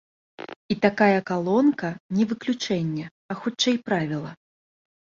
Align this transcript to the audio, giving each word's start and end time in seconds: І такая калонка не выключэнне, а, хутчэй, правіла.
І 0.75 0.77
такая 0.85 1.19
калонка 1.29 1.91
не 2.17 2.23
выключэнне, 2.33 3.05
а, 3.11 3.33
хутчэй, 3.45 3.75
правіла. 3.89 4.31